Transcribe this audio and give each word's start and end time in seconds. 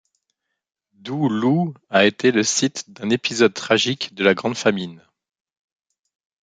Doo 0.93 1.29
Lough 1.29 1.75
a 1.91 2.05
été 2.07 2.31
le 2.31 2.41
site 2.41 2.89
d'un 2.89 3.11
épisode 3.11 3.53
tragique 3.53 4.15
de 4.15 4.23
la 4.23 4.33
Grande 4.33 4.57
Famine. 4.57 5.05